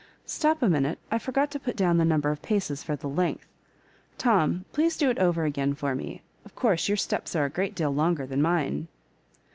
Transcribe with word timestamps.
Stop 0.25 0.63
a 0.63 0.67
minute; 0.67 0.97
I 1.11 1.19
forgot 1.19 1.51
to 1.51 1.59
put 1.59 1.75
down 1.75 1.97
the 1.97 2.05
number 2.05 2.31
of 2.31 2.41
paces 2.41 2.81
for 2.81 2.95
the 2.95 3.07
length. 3.07 3.45
Tom, 4.17 4.65
please 4.71 4.97
do 4.97 5.11
it 5.11 5.19
over 5.19 5.45
again 5.45 5.75
for 5.75 5.93
mo; 5.93 6.17
of 6.43 6.55
course, 6.55 6.87
your 6.87 6.97
steps 6.97 7.35
are 7.35 7.45
a 7.45 7.51
great 7.51 7.75
deal 7.75 7.93
longer 7.93 8.25
than 8.25 8.41
mine." 8.41 8.87